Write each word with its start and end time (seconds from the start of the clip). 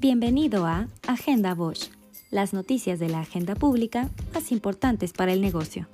Bienvenido 0.00 0.64
a 0.64 0.86
Agenda 1.08 1.56
Bosch, 1.56 1.90
las 2.30 2.52
noticias 2.52 3.00
de 3.00 3.08
la 3.08 3.18
agenda 3.18 3.56
pública 3.56 4.08
más 4.32 4.52
importantes 4.52 5.12
para 5.12 5.32
el 5.32 5.40
negocio. 5.40 5.88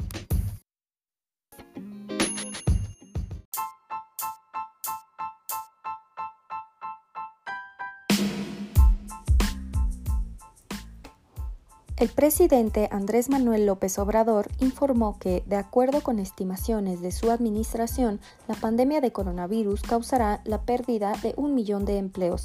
El 11.96 12.10
presidente 12.10 12.90
Andrés 12.92 13.30
Manuel 13.30 13.64
López 13.64 13.98
Obrador 13.98 14.48
informó 14.60 15.18
que, 15.18 15.42
de 15.46 15.56
acuerdo 15.56 16.02
con 16.02 16.18
estimaciones 16.18 17.00
de 17.00 17.10
su 17.10 17.30
administración, 17.30 18.20
la 18.48 18.54
pandemia 18.54 19.00
de 19.00 19.12
coronavirus 19.12 19.80
causará 19.80 20.42
la 20.44 20.60
pérdida 20.60 21.14
de 21.22 21.32
un 21.38 21.54
millón 21.54 21.86
de 21.86 21.96
empleos. 21.96 22.42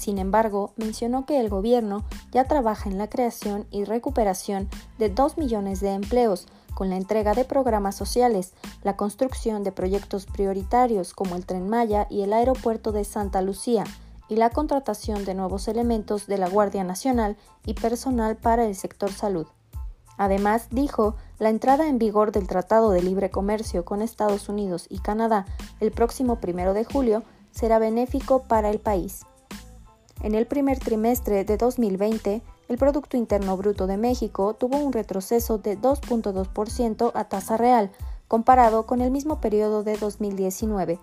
Sin 0.00 0.16
embargo, 0.16 0.72
mencionó 0.76 1.26
que 1.26 1.40
el 1.40 1.50
gobierno 1.50 2.06
ya 2.32 2.44
trabaja 2.44 2.88
en 2.88 2.96
la 2.96 3.10
creación 3.10 3.66
y 3.70 3.84
recuperación 3.84 4.66
de 4.96 5.10
dos 5.10 5.36
millones 5.36 5.80
de 5.80 5.90
empleos, 5.90 6.46
con 6.72 6.88
la 6.88 6.96
entrega 6.96 7.34
de 7.34 7.44
programas 7.44 7.96
sociales, 7.96 8.54
la 8.82 8.96
construcción 8.96 9.62
de 9.62 9.72
proyectos 9.72 10.24
prioritarios 10.24 11.12
como 11.12 11.36
el 11.36 11.44
tren 11.44 11.68
Maya 11.68 12.06
y 12.08 12.22
el 12.22 12.32
aeropuerto 12.32 12.92
de 12.92 13.04
Santa 13.04 13.42
Lucía, 13.42 13.84
y 14.26 14.36
la 14.36 14.48
contratación 14.48 15.26
de 15.26 15.34
nuevos 15.34 15.68
elementos 15.68 16.26
de 16.26 16.38
la 16.38 16.48
Guardia 16.48 16.82
Nacional 16.82 17.36
y 17.66 17.74
personal 17.74 18.38
para 18.38 18.64
el 18.64 18.76
sector 18.76 19.12
salud. 19.12 19.48
Además, 20.16 20.68
dijo, 20.70 21.16
la 21.38 21.50
entrada 21.50 21.88
en 21.88 21.98
vigor 21.98 22.32
del 22.32 22.46
Tratado 22.46 22.90
de 22.90 23.02
Libre 23.02 23.28
Comercio 23.28 23.84
con 23.84 24.00
Estados 24.00 24.48
Unidos 24.48 24.86
y 24.88 25.00
Canadá 25.00 25.44
el 25.78 25.92
próximo 25.92 26.40
primero 26.40 26.72
de 26.72 26.86
julio 26.86 27.22
será 27.50 27.78
benéfico 27.78 28.44
para 28.44 28.70
el 28.70 28.78
país. 28.78 29.26
En 30.22 30.34
el 30.34 30.46
primer 30.46 30.78
trimestre 30.78 31.44
de 31.44 31.56
2020, 31.56 32.42
el 32.68 32.78
Producto 32.78 33.16
Interno 33.16 33.56
Bruto 33.56 33.86
de 33.86 33.96
México 33.96 34.54
tuvo 34.54 34.76
un 34.78 34.92
retroceso 34.92 35.58
de 35.58 35.78
2.2% 35.78 37.10
a 37.14 37.24
tasa 37.24 37.56
real, 37.56 37.90
comparado 38.28 38.86
con 38.86 39.00
el 39.00 39.10
mismo 39.10 39.40
periodo 39.40 39.82
de 39.82 39.96
2019 39.96 40.98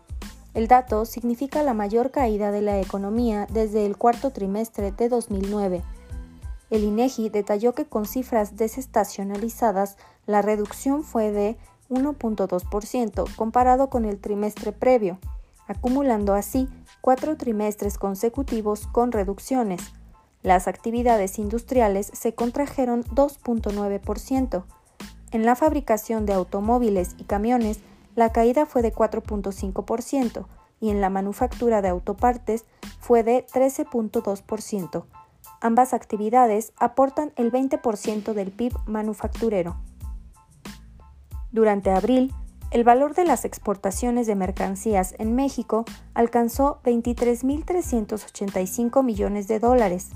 el 0.58 0.68
dato 0.68 1.06
significa 1.06 1.62
la 1.62 1.76
mayor 1.76 2.10
caída 2.10 2.50
de 2.50 2.64
la 2.64 2.82
economía 2.82 3.46
desde 3.52 3.86
el 3.86 3.96
cuarto 3.96 4.32
trimestre 4.32 4.92
de 4.92 5.08
2009. 5.08 5.84
El 6.72 6.84
INEGI 6.84 7.30
detalló 7.30 7.76
que 7.76 7.86
con 7.86 8.08
cifras 8.08 8.58
desestacionalizadas 8.58 9.98
la 10.26 10.42
reducción 10.42 11.04
fue 11.04 11.32
de 11.32 11.58
1.2% 11.92 13.36
comparado 13.36 13.92
con 13.92 14.04
el 14.06 14.18
trimestre 14.18 14.72
previo, 14.72 15.20
acumulando 15.68 16.34
así 16.34 16.70
cuatro 17.02 17.38
trimestres 17.38 17.98
consecutivos 17.98 18.88
con 18.88 19.12
reducciones. 19.12 19.82
Las 20.44 20.68
actividades 20.68 21.40
industriales 21.40 22.10
se 22.14 22.34
contrajeron 22.34 23.04
2.9%. 23.06 24.64
En 25.32 25.46
la 25.46 25.56
fabricación 25.56 26.26
de 26.26 26.34
automóviles 26.34 27.16
y 27.18 27.26
camiones 27.26 27.80
la 28.16 28.32
caída 28.32 28.66
fue 28.66 28.82
de 28.82 28.94
4.5% 28.94 30.48
y 30.80 30.90
en 30.90 31.02
la 31.02 31.10
manufactura 31.10 31.82
de 31.82 31.90
autopartes 31.90 32.66
fue 33.00 33.24
de 33.24 33.46
13.2%. 33.46 35.06
Ambas 35.62 35.94
actividades 35.94 36.74
aportan 36.78 37.32
el 37.36 37.52
20% 37.52 38.34
del 38.34 38.52
PIB 38.52 38.74
manufacturero. 38.86 39.78
Durante 41.52 41.92
abril, 41.92 42.34
el 42.72 42.84
valor 42.84 43.16
de 43.16 43.24
las 43.24 43.46
exportaciones 43.46 44.28
de 44.28 44.36
mercancías 44.36 45.16
en 45.20 45.36
México 45.36 45.86
alcanzó 46.14 46.82
23.385 46.84 49.04
millones 49.04 49.48
de 49.48 49.60
dólares. 49.60 50.10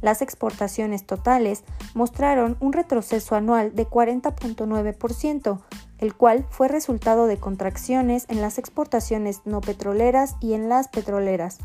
Las 0.00 0.22
exportaciones 0.22 1.04
totales 1.04 1.64
mostraron 1.94 2.56
un 2.60 2.72
retroceso 2.72 3.34
anual 3.34 3.74
de 3.74 3.86
40.9%, 3.86 5.60
el 5.98 6.14
cual 6.14 6.46
fue 6.50 6.68
resultado 6.68 7.26
de 7.26 7.36
contracciones 7.36 8.24
en 8.28 8.40
las 8.40 8.58
exportaciones 8.58 9.42
no 9.44 9.60
petroleras 9.60 10.36
y 10.40 10.54
en 10.54 10.68
las 10.68 10.88
petroleras. 10.88 11.58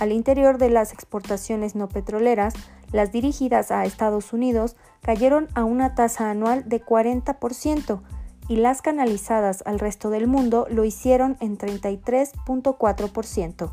Al 0.00 0.12
interior 0.12 0.58
de 0.58 0.70
las 0.70 0.92
exportaciones 0.92 1.74
no 1.74 1.88
petroleras, 1.88 2.54
las 2.90 3.12
dirigidas 3.12 3.70
a 3.70 3.84
Estados 3.84 4.32
Unidos 4.32 4.76
cayeron 5.02 5.48
a 5.54 5.64
una 5.64 5.94
tasa 5.94 6.30
anual 6.30 6.66
de 6.68 6.82
40% 6.82 8.00
y 8.48 8.56
las 8.56 8.82
canalizadas 8.82 9.62
al 9.66 9.78
resto 9.78 10.10
del 10.10 10.26
mundo 10.26 10.66
lo 10.70 10.84
hicieron 10.84 11.36
en 11.40 11.56
33.4%. 11.58 13.70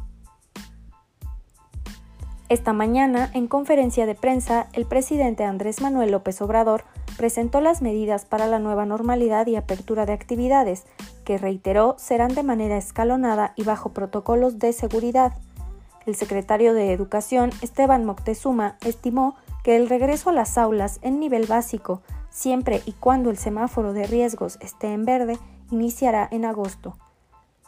Esta 2.48 2.74
mañana, 2.74 3.32
en 3.34 3.48
conferencia 3.48 4.06
de 4.06 4.14
prensa, 4.14 4.68
el 4.74 4.86
presidente 4.86 5.44
Andrés 5.44 5.82
Manuel 5.82 6.12
López 6.12 6.40
Obrador 6.44 6.84
presentó 7.18 7.60
las 7.60 7.82
medidas 7.82 8.26
para 8.26 8.46
la 8.46 8.60
nueva 8.60 8.86
normalidad 8.86 9.48
y 9.48 9.56
apertura 9.56 10.06
de 10.06 10.14
actividades, 10.14 10.86
que 11.24 11.40
reiteró 11.40 11.96
serán 11.98 12.36
de 12.36 12.44
manera 12.44 12.78
escalonada 12.78 13.54
y 13.56 13.64
bajo 13.64 13.94
protocolos 13.94 14.60
de 14.60 14.74
seguridad. 14.74 15.34
El 16.06 16.16
secretario 16.16 16.76
de 16.76 16.94
Educación, 16.94 17.50
Esteban 17.62 18.06
Moctezuma, 18.06 18.78
estimó 18.86 19.36
que 19.64 19.76
el 19.76 19.90
regreso 19.90 20.30
a 20.30 20.34
las 20.34 20.60
aulas 20.60 21.00
en 21.02 21.20
nivel 21.20 21.48
básico, 21.48 22.04
siempre 22.36 22.82
y 22.86 22.92
cuando 22.92 23.30
el 23.30 23.38
semáforo 23.38 23.94
de 23.94 24.06
riesgos 24.08 24.58
esté 24.60 24.92
en 24.92 25.06
verde, 25.06 25.40
iniciará 25.72 26.28
en 26.30 26.44
agosto. 26.44 26.98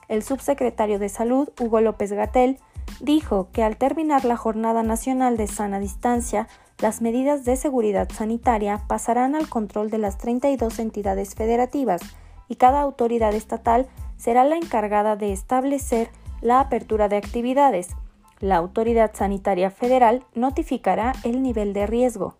El 0.10 0.24
subsecretario 0.24 1.00
de 1.00 1.08
Salud, 1.08 1.50
Hugo 1.60 1.80
López 1.80 2.12
Gatel, 2.12 2.60
dijo 3.00 3.48
que 3.54 3.64
al 3.64 3.78
terminar 3.78 4.26
la 4.26 4.36
Jornada 4.36 4.84
Nacional 4.84 5.38
de 5.38 5.48
Sana 5.48 5.80
Distancia, 5.80 6.50
las 6.80 7.02
medidas 7.02 7.46
de 7.46 7.56
seguridad 7.56 8.10
sanitaria 8.12 8.84
pasarán 8.88 9.36
al 9.36 9.48
control 9.48 9.90
de 9.90 10.00
las 10.00 10.18
32 10.18 10.80
entidades 10.80 11.34
federativas 11.34 12.02
y 12.50 12.56
cada 12.56 12.82
autoridad 12.82 13.34
estatal 13.34 13.88
será 14.18 14.44
la 14.44 14.58
encargada 14.58 15.16
de 15.16 15.32
establecer 15.32 16.10
la 16.42 16.60
apertura 16.60 17.08
de 17.08 17.16
actividades. 17.16 17.90
La 18.40 18.58
Autoridad 18.58 19.12
Sanitaria 19.14 19.72
Federal 19.72 20.24
notificará 20.36 21.14
el 21.24 21.42
nivel 21.42 21.74
de 21.74 21.88
riesgo. 21.88 22.36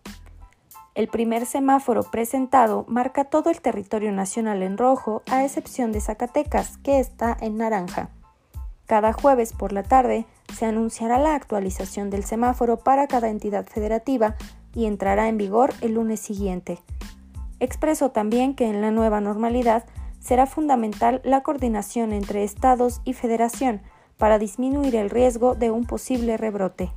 El 0.98 1.06
primer 1.06 1.46
semáforo 1.46 2.02
presentado 2.02 2.84
marca 2.88 3.22
todo 3.22 3.50
el 3.50 3.60
territorio 3.60 4.10
nacional 4.10 4.64
en 4.64 4.76
rojo, 4.76 5.22
a 5.30 5.44
excepción 5.44 5.92
de 5.92 6.00
Zacatecas, 6.00 6.76
que 6.78 6.98
está 6.98 7.36
en 7.40 7.56
naranja. 7.56 8.08
Cada 8.84 9.12
jueves 9.12 9.52
por 9.52 9.72
la 9.72 9.84
tarde 9.84 10.26
se 10.52 10.66
anunciará 10.66 11.20
la 11.20 11.36
actualización 11.36 12.10
del 12.10 12.24
semáforo 12.24 12.78
para 12.80 13.06
cada 13.06 13.28
entidad 13.28 13.64
federativa 13.64 14.34
y 14.74 14.86
entrará 14.86 15.28
en 15.28 15.38
vigor 15.38 15.72
el 15.82 15.94
lunes 15.94 16.18
siguiente. 16.18 16.80
Expresó 17.60 18.10
también 18.10 18.56
que 18.56 18.66
en 18.66 18.80
la 18.80 18.90
nueva 18.90 19.20
normalidad 19.20 19.84
será 20.18 20.46
fundamental 20.46 21.20
la 21.22 21.44
coordinación 21.44 22.12
entre 22.12 22.42
estados 22.42 23.02
y 23.04 23.12
federación 23.12 23.82
para 24.16 24.40
disminuir 24.40 24.96
el 24.96 25.10
riesgo 25.10 25.54
de 25.54 25.70
un 25.70 25.86
posible 25.86 26.36
rebrote. 26.36 26.90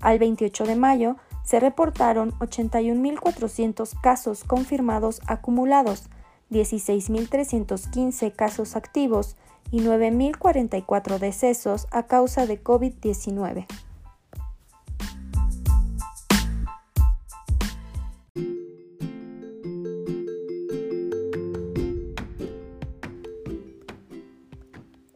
Al 0.00 0.18
28 0.18 0.64
de 0.64 0.76
mayo 0.76 1.16
se 1.48 1.60
reportaron 1.60 2.32
81.400 2.40 3.98
casos 4.02 4.44
confirmados 4.44 5.22
acumulados, 5.26 6.10
16.315 6.50 8.34
casos 8.34 8.76
activos 8.76 9.34
y 9.70 9.80
9.044 9.80 11.18
decesos 11.18 11.86
a 11.90 12.02
causa 12.02 12.44
de 12.44 12.62
COVID-19. 12.62 13.64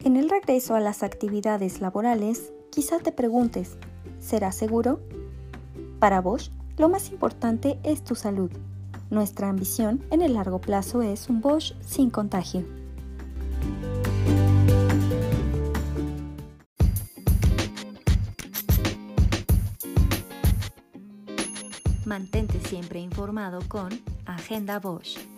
En 0.02 0.16
el 0.16 0.30
regreso 0.30 0.74
a 0.74 0.80
las 0.80 1.02
actividades 1.02 1.82
laborales, 1.82 2.54
quizá 2.70 3.00
te 3.00 3.12
preguntes, 3.12 3.76
¿será 4.18 4.50
seguro? 4.50 5.02
Para 6.02 6.20
Bosch, 6.20 6.50
lo 6.78 6.88
más 6.88 7.12
importante 7.12 7.78
es 7.84 8.02
tu 8.02 8.16
salud. 8.16 8.50
Nuestra 9.10 9.48
ambición 9.48 10.04
en 10.10 10.20
el 10.20 10.34
largo 10.34 10.60
plazo 10.60 11.00
es 11.00 11.28
un 11.28 11.40
Bosch 11.40 11.74
sin 11.80 12.10
contagio. 12.10 12.64
Mantente 22.04 22.58
siempre 22.58 22.98
informado 22.98 23.60
con 23.68 23.90
Agenda 24.26 24.80
Bosch. 24.80 25.31